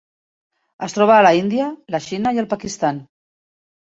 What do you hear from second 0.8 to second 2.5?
Es troba a l'Índia, la Xina i el